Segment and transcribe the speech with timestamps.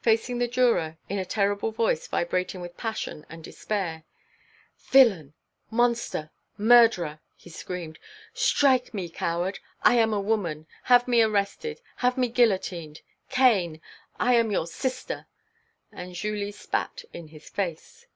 [0.00, 4.02] Facing the juror, in a terrible voice vibrating with passion and despair:
[4.88, 5.32] "Villain,
[5.70, 8.00] monster, murderer!" he screamed.
[8.34, 9.60] "Strike me, coward!
[9.84, 10.66] I am a woman!
[10.90, 13.80] Have me arrested, have me guillotined, Cain!
[14.18, 15.28] I am your sister,"
[15.92, 18.08] and Julie spat in his face.